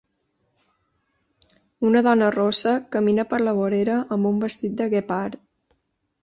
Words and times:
una 1.89 2.01
dona 2.07 2.29
rossa 2.37 2.73
camina 2.97 3.27
per 3.35 3.41
la 3.43 3.55
vorera 3.59 3.99
amb 4.17 4.31
un 4.31 4.41
vestit 4.47 4.75
de 4.81 4.89
guepard. 4.97 5.39